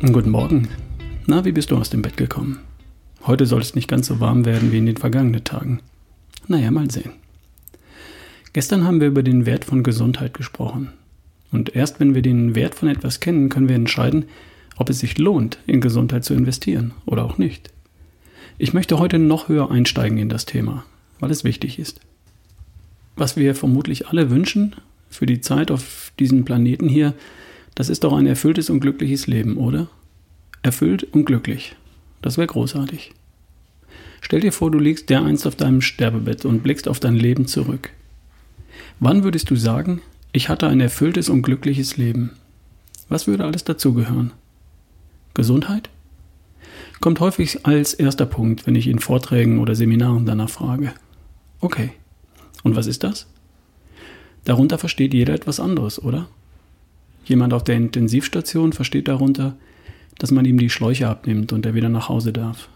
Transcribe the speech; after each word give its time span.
Guten 0.00 0.30
Morgen. 0.30 0.68
Na, 1.26 1.44
wie 1.44 1.50
bist 1.50 1.72
du 1.72 1.76
aus 1.76 1.90
dem 1.90 2.02
Bett 2.02 2.16
gekommen? 2.16 2.60
Heute 3.26 3.46
soll 3.46 3.60
es 3.60 3.74
nicht 3.74 3.88
ganz 3.88 4.06
so 4.06 4.20
warm 4.20 4.44
werden 4.44 4.70
wie 4.70 4.78
in 4.78 4.86
den 4.86 4.96
vergangenen 4.96 5.42
Tagen. 5.42 5.80
Naja, 6.46 6.70
mal 6.70 6.88
sehen. 6.88 7.10
Gestern 8.52 8.84
haben 8.84 9.00
wir 9.00 9.08
über 9.08 9.24
den 9.24 9.44
Wert 9.44 9.64
von 9.64 9.82
Gesundheit 9.82 10.34
gesprochen. 10.34 10.92
Und 11.50 11.74
erst 11.74 11.98
wenn 11.98 12.14
wir 12.14 12.22
den 12.22 12.54
Wert 12.54 12.76
von 12.76 12.88
etwas 12.88 13.18
kennen, 13.18 13.48
können 13.48 13.68
wir 13.68 13.74
entscheiden, 13.74 14.26
ob 14.76 14.88
es 14.88 15.00
sich 15.00 15.18
lohnt, 15.18 15.58
in 15.66 15.80
Gesundheit 15.80 16.24
zu 16.24 16.32
investieren 16.32 16.92
oder 17.04 17.24
auch 17.24 17.36
nicht. 17.36 17.72
Ich 18.56 18.72
möchte 18.72 19.00
heute 19.00 19.18
noch 19.18 19.48
höher 19.48 19.68
einsteigen 19.68 20.18
in 20.18 20.28
das 20.28 20.46
Thema, 20.46 20.84
weil 21.18 21.32
es 21.32 21.42
wichtig 21.42 21.80
ist. 21.80 22.00
Was 23.16 23.36
wir 23.36 23.56
vermutlich 23.56 24.06
alle 24.06 24.30
wünschen 24.30 24.76
für 25.10 25.26
die 25.26 25.40
Zeit 25.40 25.72
auf 25.72 26.12
diesem 26.20 26.44
Planeten 26.44 26.88
hier, 26.88 27.14
das 27.78 27.88
ist 27.88 28.02
doch 28.02 28.12
ein 28.12 28.26
erfülltes 28.26 28.70
und 28.70 28.80
glückliches 28.80 29.28
Leben, 29.28 29.56
oder? 29.56 29.86
Erfüllt 30.62 31.04
und 31.14 31.26
glücklich. 31.26 31.76
Das 32.20 32.36
wäre 32.36 32.48
großartig. 32.48 33.12
Stell 34.20 34.40
dir 34.40 34.50
vor, 34.50 34.72
du 34.72 34.80
liegst 34.80 35.08
dereinst 35.10 35.46
auf 35.46 35.54
deinem 35.54 35.80
Sterbebett 35.80 36.44
und 36.44 36.64
blickst 36.64 36.88
auf 36.88 36.98
dein 36.98 37.14
Leben 37.14 37.46
zurück. 37.46 37.90
Wann 38.98 39.22
würdest 39.22 39.48
du 39.48 39.54
sagen, 39.54 40.00
ich 40.32 40.48
hatte 40.48 40.66
ein 40.66 40.80
erfülltes 40.80 41.28
und 41.28 41.42
glückliches 41.42 41.96
Leben? 41.96 42.32
Was 43.08 43.28
würde 43.28 43.44
alles 43.44 43.62
dazugehören? 43.62 44.32
Gesundheit? 45.34 45.88
Kommt 46.98 47.20
häufig 47.20 47.64
als 47.64 47.94
erster 47.94 48.26
Punkt, 48.26 48.66
wenn 48.66 48.74
ich 48.74 48.88
in 48.88 48.98
Vorträgen 48.98 49.60
oder 49.60 49.76
Seminaren 49.76 50.26
danach 50.26 50.50
frage. 50.50 50.94
Okay. 51.60 51.92
Und 52.64 52.74
was 52.74 52.88
ist 52.88 53.04
das? 53.04 53.28
Darunter 54.44 54.78
versteht 54.78 55.14
jeder 55.14 55.34
etwas 55.34 55.60
anderes, 55.60 56.02
oder? 56.02 56.26
Jemand 57.28 57.52
auf 57.52 57.62
der 57.62 57.76
Intensivstation 57.76 58.72
versteht 58.72 59.06
darunter, 59.06 59.54
dass 60.18 60.30
man 60.30 60.46
ihm 60.46 60.58
die 60.58 60.70
Schläuche 60.70 61.08
abnimmt 61.08 61.52
und 61.52 61.66
er 61.66 61.74
wieder 61.74 61.90
nach 61.90 62.08
Hause 62.08 62.32
darf. 62.32 62.70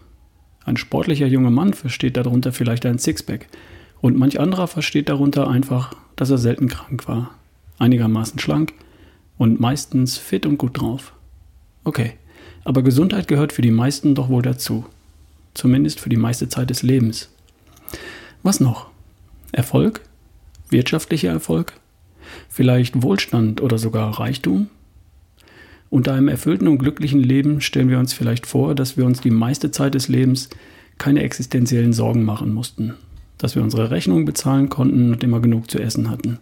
Ein 0.63 0.77
sportlicher 0.77 1.25
junger 1.25 1.49
Mann 1.49 1.73
versteht 1.73 2.17
darunter 2.17 2.53
vielleicht 2.53 2.85
ein 2.85 2.99
Sixpack 2.99 3.47
und 3.99 4.15
manch 4.15 4.39
anderer 4.39 4.67
versteht 4.67 5.09
darunter 5.09 5.47
einfach, 5.47 5.95
dass 6.15 6.29
er 6.29 6.37
selten 6.37 6.67
krank 6.67 7.07
war, 7.07 7.31
einigermaßen 7.79 8.37
schlank 8.37 8.73
und 9.39 9.59
meistens 9.59 10.19
fit 10.19 10.45
und 10.45 10.59
gut 10.59 10.79
drauf. 10.79 11.13
Okay, 11.83 12.13
aber 12.63 12.83
Gesundheit 12.83 13.27
gehört 13.27 13.53
für 13.53 13.63
die 13.63 13.71
meisten 13.71 14.13
doch 14.13 14.29
wohl 14.29 14.43
dazu. 14.43 14.85
Zumindest 15.55 15.99
für 15.99 16.09
die 16.09 16.17
meiste 16.17 16.47
Zeit 16.47 16.69
des 16.69 16.83
Lebens. 16.83 17.29
Was 18.43 18.59
noch? 18.59 18.91
Erfolg? 19.51 20.01
Wirtschaftlicher 20.69 21.31
Erfolg? 21.31 21.73
Vielleicht 22.49 23.01
Wohlstand 23.01 23.61
oder 23.61 23.77
sogar 23.77 24.19
Reichtum? 24.19 24.67
Unter 25.89 26.13
einem 26.13 26.27
erfüllten 26.27 26.67
und 26.67 26.79
glücklichen 26.79 27.19
Leben 27.19 27.61
stellen 27.61 27.89
wir 27.89 27.99
uns 27.99 28.13
vielleicht 28.13 28.47
vor, 28.47 28.73
dass 28.73 28.97
wir 28.97 29.05
uns 29.05 29.21
die 29.21 29.29
meiste 29.29 29.69
Zeit 29.69 29.93
des 29.93 30.07
Lebens 30.07 30.49
keine 30.97 31.21
existenziellen 31.21 31.93
Sorgen 31.93 32.23
machen 32.23 32.53
mussten, 32.53 32.95
dass 33.37 33.55
wir 33.55 33.61
unsere 33.61 33.91
Rechnungen 33.91 34.25
bezahlen 34.25 34.69
konnten 34.69 35.11
und 35.11 35.23
immer 35.23 35.39
genug 35.39 35.69
zu 35.69 35.79
essen 35.79 36.09
hatten. 36.09 36.39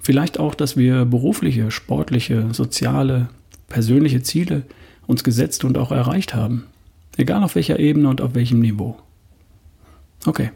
Vielleicht 0.00 0.40
auch, 0.40 0.56
dass 0.56 0.76
wir 0.76 1.04
berufliche, 1.04 1.70
sportliche, 1.70 2.48
soziale, 2.52 3.28
persönliche 3.68 4.22
Ziele 4.22 4.62
uns 5.06 5.22
gesetzt 5.22 5.64
und 5.64 5.78
auch 5.78 5.92
erreicht 5.92 6.34
haben. 6.34 6.64
Egal 7.16 7.44
auf 7.44 7.54
welcher 7.54 7.78
Ebene 7.78 8.08
und 8.08 8.20
auf 8.20 8.34
welchem 8.34 8.58
Niveau. 8.58 8.98
Okay, 10.26 10.50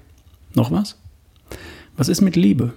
noch 0.55 0.73
was? 0.73 0.97
Was 1.97 2.09
ist 2.09 2.23
mit 2.23 2.35
Liebe? 2.35 2.73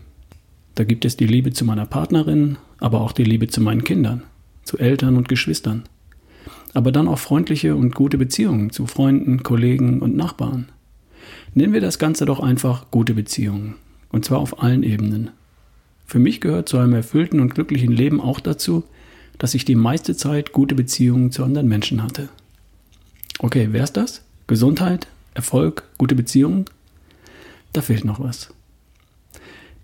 Da 0.79 0.85
gibt 0.85 1.03
es 1.03 1.17
die 1.17 1.27
Liebe 1.27 1.51
zu 1.51 1.65
meiner 1.65 1.85
Partnerin, 1.85 2.57
aber 2.77 3.01
auch 3.01 3.11
die 3.11 3.25
Liebe 3.25 3.49
zu 3.49 3.59
meinen 3.59 3.83
Kindern 3.83 4.23
zu 4.63 4.77
Eltern 4.77 5.17
und 5.17 5.27
Geschwistern. 5.27 5.83
Aber 6.73 6.93
dann 6.93 7.09
auch 7.09 7.19
freundliche 7.19 7.75
und 7.75 7.95
gute 7.95 8.17
Beziehungen 8.17 8.69
zu 8.69 8.87
Freunden, 8.87 9.43
Kollegen 9.43 9.99
und 9.99 10.15
Nachbarn. 10.15 10.69
Nennen 11.53 11.73
wir 11.73 11.81
das 11.81 11.99
Ganze 11.99 12.23
doch 12.23 12.39
einfach 12.39 12.91
gute 12.91 13.13
Beziehungen. 13.13 13.75
Und 14.09 14.23
zwar 14.23 14.39
auf 14.39 14.63
allen 14.63 14.83
Ebenen. 14.83 15.31
Für 16.05 16.19
mich 16.19 16.39
gehört 16.39 16.69
zu 16.69 16.77
einem 16.77 16.93
erfüllten 16.93 17.41
und 17.41 17.55
glücklichen 17.55 17.91
Leben 17.91 18.21
auch 18.21 18.39
dazu, 18.39 18.85
dass 19.37 19.55
ich 19.55 19.65
die 19.65 19.75
meiste 19.75 20.15
Zeit 20.15 20.53
gute 20.53 20.75
Beziehungen 20.75 21.33
zu 21.33 21.43
anderen 21.43 21.67
Menschen 21.67 22.01
hatte. 22.01 22.29
Okay, 23.39 23.67
wer 23.71 23.83
ist 23.83 23.97
das? 23.97 24.21
Gesundheit, 24.47 25.07
Erfolg, 25.33 25.83
gute 25.97 26.15
Beziehungen? 26.15 26.63
Da 27.73 27.81
fehlt 27.81 28.05
noch 28.05 28.21
was. 28.21 28.53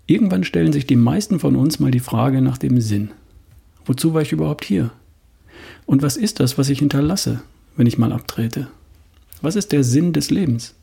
Irgendwann 0.06 0.44
stellen 0.44 0.72
sich 0.72 0.86
die 0.86 0.96
meisten 0.96 1.40
von 1.40 1.56
uns 1.56 1.80
mal 1.80 1.90
die 1.90 2.00
Frage 2.00 2.40
nach 2.40 2.58
dem 2.58 2.80
Sinn. 2.80 3.10
Wozu 3.84 4.14
war 4.14 4.22
ich 4.22 4.32
überhaupt 4.32 4.64
hier? 4.64 4.90
Und 5.84 6.02
was 6.02 6.16
ist 6.16 6.40
das, 6.40 6.58
was 6.58 6.68
ich 6.68 6.78
hinterlasse, 6.78 7.42
wenn 7.76 7.86
ich 7.86 7.98
mal 7.98 8.12
abtrete? 8.12 8.68
Was 9.42 9.56
ist 9.56 9.72
der 9.72 9.84
Sinn 9.84 10.12
des 10.12 10.30
Lebens? 10.30 10.74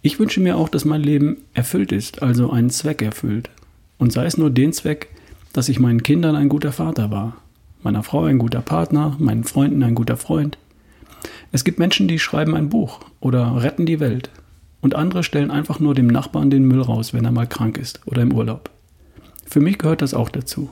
Ich 0.00 0.18
wünsche 0.18 0.40
mir 0.40 0.56
auch, 0.56 0.68
dass 0.68 0.84
mein 0.84 1.02
Leben 1.02 1.38
erfüllt 1.54 1.92
ist, 1.92 2.22
also 2.22 2.50
einen 2.50 2.70
Zweck 2.70 3.02
erfüllt. 3.02 3.50
Und 3.98 4.12
sei 4.12 4.26
es 4.26 4.38
nur 4.38 4.50
den 4.50 4.72
Zweck, 4.72 5.08
dass 5.52 5.68
ich 5.68 5.80
meinen 5.80 6.02
Kindern 6.02 6.36
ein 6.36 6.48
guter 6.48 6.72
Vater 6.72 7.10
war, 7.10 7.36
meiner 7.82 8.02
Frau 8.02 8.24
ein 8.24 8.38
guter 8.38 8.60
Partner, 8.60 9.16
meinen 9.18 9.44
Freunden 9.44 9.82
ein 9.82 9.94
guter 9.94 10.16
Freund. 10.16 10.56
Es 11.52 11.64
gibt 11.64 11.78
Menschen, 11.78 12.08
die 12.08 12.18
schreiben 12.18 12.54
ein 12.54 12.68
Buch 12.68 13.00
oder 13.20 13.62
retten 13.62 13.86
die 13.86 14.00
Welt. 14.00 14.30
Und 14.80 14.94
andere 14.94 15.22
stellen 15.22 15.50
einfach 15.50 15.80
nur 15.80 15.94
dem 15.94 16.06
Nachbarn 16.06 16.50
den 16.50 16.66
Müll 16.66 16.80
raus, 16.80 17.12
wenn 17.12 17.24
er 17.24 17.32
mal 17.32 17.46
krank 17.46 17.78
ist 17.78 18.00
oder 18.06 18.22
im 18.22 18.32
Urlaub. 18.32 18.70
Für 19.46 19.60
mich 19.60 19.78
gehört 19.78 20.02
das 20.02 20.14
auch 20.14 20.28
dazu. 20.28 20.70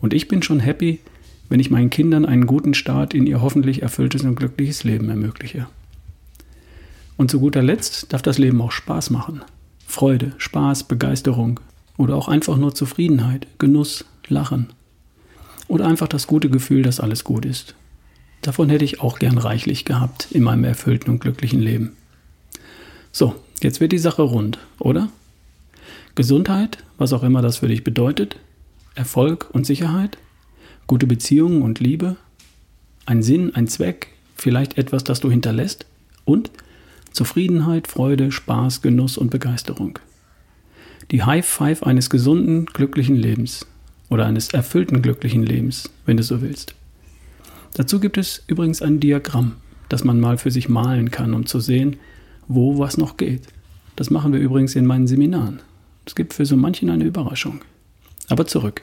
Und 0.00 0.14
ich 0.14 0.28
bin 0.28 0.42
schon 0.42 0.60
happy, 0.60 1.00
wenn 1.48 1.60
ich 1.60 1.70
meinen 1.70 1.90
Kindern 1.90 2.24
einen 2.24 2.46
guten 2.46 2.74
Start 2.74 3.12
in 3.12 3.26
ihr 3.26 3.42
hoffentlich 3.42 3.82
erfülltes 3.82 4.22
und 4.22 4.36
glückliches 4.36 4.84
Leben 4.84 5.08
ermögliche. 5.10 5.66
Und 7.16 7.30
zu 7.30 7.40
guter 7.40 7.62
Letzt 7.62 8.12
darf 8.12 8.22
das 8.22 8.38
Leben 8.38 8.60
auch 8.62 8.72
Spaß 8.72 9.10
machen. 9.10 9.42
Freude, 9.86 10.32
Spaß, 10.38 10.84
Begeisterung 10.84 11.60
oder 11.98 12.16
auch 12.16 12.28
einfach 12.28 12.56
nur 12.56 12.74
Zufriedenheit, 12.74 13.46
Genuss, 13.58 14.04
Lachen. 14.28 14.70
Oder 15.68 15.86
einfach 15.86 16.08
das 16.08 16.26
gute 16.26 16.48
Gefühl, 16.48 16.82
dass 16.82 17.00
alles 17.00 17.24
gut 17.24 17.44
ist. 17.44 17.74
Davon 18.40 18.70
hätte 18.70 18.84
ich 18.84 19.00
auch 19.00 19.18
gern 19.18 19.38
reichlich 19.38 19.84
gehabt 19.84 20.28
in 20.32 20.42
meinem 20.42 20.64
erfüllten 20.64 21.10
und 21.10 21.20
glücklichen 21.20 21.60
Leben. 21.60 21.92
So, 23.12 23.34
jetzt 23.62 23.80
wird 23.80 23.92
die 23.92 23.98
Sache 23.98 24.22
rund, 24.22 24.58
oder? 24.78 25.08
Gesundheit, 26.14 26.78
was 26.96 27.12
auch 27.12 27.22
immer 27.22 27.42
das 27.42 27.58
für 27.58 27.68
dich 27.68 27.84
bedeutet, 27.84 28.36
Erfolg 28.94 29.48
und 29.52 29.66
Sicherheit, 29.66 30.16
gute 30.86 31.06
Beziehungen 31.06 31.62
und 31.62 31.78
Liebe, 31.78 32.16
ein 33.04 33.22
Sinn, 33.22 33.54
ein 33.54 33.68
Zweck, 33.68 34.08
vielleicht 34.34 34.78
etwas, 34.78 35.04
das 35.04 35.20
du 35.20 35.30
hinterlässt 35.30 35.86
und 36.24 36.50
Zufriedenheit, 37.12 37.86
Freude, 37.86 38.32
Spaß, 38.32 38.80
Genuss 38.80 39.18
und 39.18 39.30
Begeisterung. 39.30 39.98
Die 41.10 41.22
High 41.22 41.46
Five 41.46 41.82
eines 41.82 42.08
gesunden, 42.08 42.64
glücklichen 42.64 43.16
Lebens 43.16 43.66
oder 44.08 44.24
eines 44.24 44.48
erfüllten, 44.48 45.02
glücklichen 45.02 45.42
Lebens, 45.42 45.90
wenn 46.06 46.16
du 46.16 46.22
so 46.22 46.40
willst. 46.40 46.74
Dazu 47.74 48.00
gibt 48.00 48.16
es 48.16 48.42
übrigens 48.46 48.80
ein 48.80 49.00
Diagramm, 49.00 49.56
das 49.90 50.04
man 50.04 50.20
mal 50.20 50.38
für 50.38 50.50
sich 50.50 50.70
malen 50.70 51.10
kann, 51.10 51.34
um 51.34 51.44
zu 51.44 51.60
sehen, 51.60 51.96
wo 52.48 52.78
was 52.78 52.96
noch 52.96 53.16
geht. 53.16 53.42
Das 53.96 54.10
machen 54.10 54.32
wir 54.32 54.40
übrigens 54.40 54.74
in 54.74 54.86
meinen 54.86 55.06
Seminaren. 55.06 55.60
Es 56.06 56.14
gibt 56.14 56.34
für 56.34 56.46
so 56.46 56.56
manchen 56.56 56.90
eine 56.90 57.04
Überraschung. 57.04 57.60
Aber 58.28 58.46
zurück. 58.46 58.82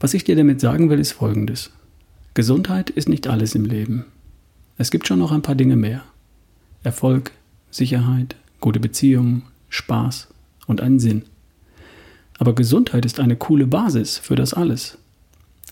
Was 0.00 0.14
ich 0.14 0.24
dir 0.24 0.36
damit 0.36 0.60
sagen 0.60 0.90
will, 0.90 0.98
ist 0.98 1.12
Folgendes. 1.12 1.70
Gesundheit 2.34 2.90
ist 2.90 3.08
nicht 3.08 3.26
alles 3.26 3.54
im 3.54 3.64
Leben. 3.64 4.04
Es 4.78 4.90
gibt 4.90 5.06
schon 5.06 5.18
noch 5.18 5.32
ein 5.32 5.42
paar 5.42 5.54
Dinge 5.54 5.76
mehr. 5.76 6.02
Erfolg, 6.82 7.32
Sicherheit, 7.70 8.36
gute 8.60 8.80
Beziehungen, 8.80 9.42
Spaß 9.68 10.28
und 10.66 10.80
einen 10.80 10.98
Sinn. 10.98 11.22
Aber 12.38 12.54
Gesundheit 12.54 13.04
ist 13.04 13.20
eine 13.20 13.36
coole 13.36 13.66
Basis 13.66 14.18
für 14.18 14.34
das 14.34 14.54
alles. 14.54 14.98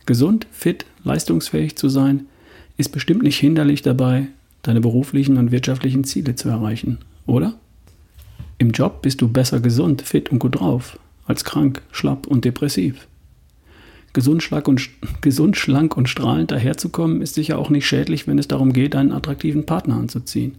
Gesund, 0.06 0.46
fit, 0.50 0.86
leistungsfähig 1.02 1.76
zu 1.76 1.88
sein, 1.88 2.26
ist 2.76 2.90
bestimmt 2.90 3.22
nicht 3.22 3.38
hinderlich 3.38 3.82
dabei, 3.82 4.28
deine 4.62 4.80
beruflichen 4.80 5.36
und 5.36 5.50
wirtschaftlichen 5.50 6.04
Ziele 6.04 6.34
zu 6.34 6.48
erreichen, 6.48 6.98
oder? 7.26 7.54
Im 8.58 8.72
Job 8.72 9.02
bist 9.02 9.22
du 9.22 9.28
besser 9.28 9.60
gesund, 9.60 10.02
fit 10.02 10.30
und 10.30 10.38
gut 10.38 10.60
drauf 10.60 10.98
als 11.30 11.44
krank, 11.44 11.80
schlapp 11.92 12.26
und 12.26 12.44
depressiv. 12.44 13.06
Gesund, 14.12 14.42
schlank 14.42 14.68
und, 14.68 14.90
gesund, 15.20 15.56
schlank 15.56 15.96
und 15.96 16.08
strahlend 16.08 16.50
daherzukommen, 16.50 17.22
ist 17.22 17.34
sicher 17.36 17.58
auch 17.58 17.70
nicht 17.70 17.86
schädlich, 17.86 18.26
wenn 18.26 18.38
es 18.38 18.48
darum 18.48 18.72
geht, 18.72 18.94
einen 18.94 19.12
attraktiven 19.12 19.64
Partner 19.64 19.94
anzuziehen. 19.96 20.56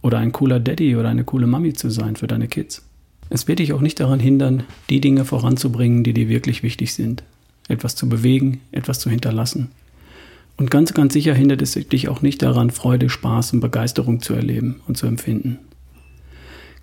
Oder 0.00 0.18
ein 0.18 0.32
cooler 0.32 0.60
Daddy 0.60 0.96
oder 0.96 1.08
eine 1.08 1.24
coole 1.24 1.46
Mami 1.46 1.74
zu 1.74 1.90
sein 1.90 2.16
für 2.16 2.26
deine 2.26 2.48
Kids. 2.48 2.84
Es 3.30 3.46
wird 3.46 3.58
dich 3.58 3.74
auch 3.74 3.82
nicht 3.82 4.00
daran 4.00 4.20
hindern, 4.20 4.62
die 4.88 5.00
Dinge 5.00 5.24
voranzubringen, 5.24 6.02
die 6.02 6.14
dir 6.14 6.28
wirklich 6.28 6.62
wichtig 6.62 6.94
sind. 6.94 7.22
Etwas 7.68 7.94
zu 7.94 8.08
bewegen, 8.08 8.62
etwas 8.72 9.00
zu 9.00 9.10
hinterlassen. 9.10 9.70
Und 10.58 10.72
ganz, 10.72 10.92
ganz 10.92 11.12
sicher 11.12 11.34
hindert 11.34 11.62
es 11.62 11.72
dich 11.72 12.08
auch 12.08 12.20
nicht 12.20 12.42
daran, 12.42 12.70
Freude, 12.70 13.08
Spaß 13.08 13.54
und 13.54 13.60
Begeisterung 13.60 14.20
zu 14.20 14.34
erleben 14.34 14.80
und 14.86 14.98
zu 14.98 15.06
empfinden. 15.06 15.58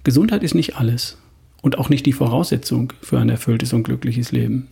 Gesundheit 0.06 0.44
ist 0.44 0.56
nicht 0.56 0.78
alles 0.78 1.18
und 1.62 1.78
auch 1.78 1.90
nicht 1.90 2.06
die 2.06 2.14
Voraussetzung 2.14 2.94
für 3.02 3.20
ein 3.20 3.30
erfülltes 3.30 3.74
und 3.74 3.84
glückliches 3.84 4.32
Leben. 4.32 4.68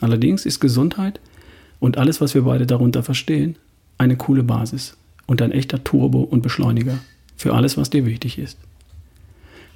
Allerdings 0.00 0.44
ist 0.44 0.60
Gesundheit 0.60 1.18
und 1.80 1.96
alles, 1.96 2.20
was 2.20 2.34
wir 2.34 2.42
beide 2.42 2.66
darunter 2.66 3.02
verstehen, 3.02 3.56
eine 3.96 4.16
coole 4.16 4.42
Basis 4.42 4.98
und 5.26 5.40
ein 5.40 5.52
echter 5.52 5.82
Turbo 5.82 6.20
und 6.20 6.42
Beschleuniger 6.42 6.98
für 7.36 7.54
alles, 7.54 7.78
was 7.78 7.88
dir 7.88 8.04
wichtig 8.04 8.38
ist. 8.38 8.58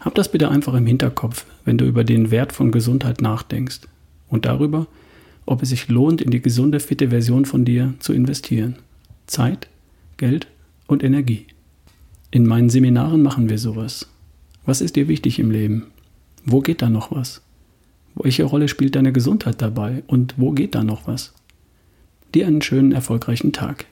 Hab 0.01 0.15
das 0.15 0.31
bitte 0.31 0.51
einfach 0.51 0.75
im 0.75 0.87
Hinterkopf, 0.87 1.47
wenn 1.65 1.79
du 1.79 1.87
über 1.87 2.05
den 2.05 2.31
Wert 2.31 2.53
von 2.53 2.73
Gesundheit 2.73 3.23
nachdenkst 3.23 3.81
und 4.29 4.45
darüber, 4.45 4.87
ob 5.47 5.63
es 5.63 5.71
sich 5.71 5.89
lohnt, 5.89 6.21
in 6.21 6.31
die 6.31 6.43
gesunde, 6.43 6.81
fitte 6.81 7.09
Version 7.11 7.45
von 7.45 7.65
dir 7.65 7.95
zu 7.99 8.13
investieren. 8.13 8.77
Zeit, 9.27 9.69
Geld 10.17 10.47
und 10.87 11.03
Energie. 11.03 11.47
In 12.31 12.47
meinen 12.47 12.71
Seminaren 12.71 13.23
machen 13.23 13.49
wir 13.49 13.59
sowas. 13.59 14.09
Was 14.67 14.81
ist 14.81 14.97
dir 14.97 15.09
wichtig 15.09 15.39
im 15.39 15.51
Leben? 15.51 15.87
Wo 16.45 16.61
geht 16.61 16.83
da 16.83 16.89
noch 16.89 17.11
was? 17.11 17.43
Welche 18.15 18.45
Rolle 18.45 18.69
spielt 18.69 18.97
deine 18.97 19.13
Gesundheit 19.13 19.63
dabei 19.63 20.03
und 20.07 20.35
wo 20.37 20.53
geht 20.53 20.75
da 20.75 20.85
noch 20.85 21.07
was? 21.07 21.33
Dir 22.35 22.47
einen 22.47 22.63
schönen, 22.63 22.93
erfolgreichen 22.93 23.53
Tag. 23.53 23.87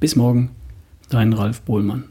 Bis 0.00 0.16
morgen, 0.16 0.50
dein 1.10 1.32
Ralf 1.32 1.62
Bohlmann. 1.62 2.04